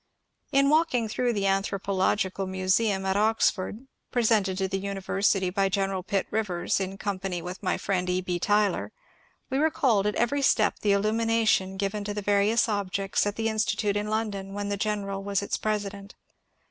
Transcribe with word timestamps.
In 0.51 0.71
walking 0.71 1.07
through 1.07 1.33
the 1.33 1.45
Anthropological 1.45 2.47
Museum 2.47 3.05
at 3.05 3.15
Ox 3.15 3.51
ford, 3.51 3.85
presented 4.09 4.57
to 4.57 4.67
the 4.67 4.79
university 4.79 5.51
by 5.51 5.69
General 5.69 6.01
Pitt 6.01 6.25
Rivers, 6.31 6.79
in 6.79 6.97
company 6.97 7.39
with 7.39 7.61
my 7.61 7.77
friend 7.77 8.09
E. 8.09 8.19
B. 8.19 8.39
Tylor, 8.39 8.91
we 9.51 9.59
recalled 9.59 10.07
at 10.07 10.15
every 10.15 10.41
step 10.41 10.79
the 10.79 10.93
illumination 10.93 11.77
given 11.77 12.03
to 12.03 12.15
the 12.15 12.23
various 12.23 12.67
objects 12.67 13.27
at 13.27 13.35
the 13.35 13.45
Insti 13.45 13.77
tute 13.77 13.95
in 13.95 14.07
London 14.07 14.53
when 14.53 14.69
the 14.69 14.75
general 14.75 15.23
was 15.23 15.43
its 15.43 15.55
president. 15.55 16.15